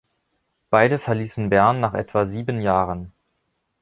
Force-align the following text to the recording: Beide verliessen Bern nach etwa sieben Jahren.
Beide 0.71 0.97
verliessen 0.97 1.51
Bern 1.51 1.79
nach 1.79 1.93
etwa 1.93 2.25
sieben 2.25 2.59
Jahren. 2.59 3.11